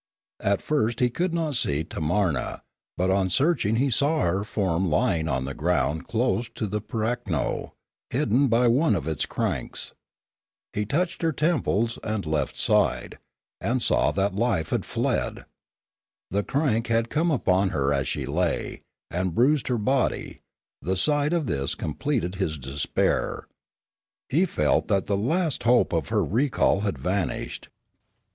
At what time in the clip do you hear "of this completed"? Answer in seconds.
21.31-22.33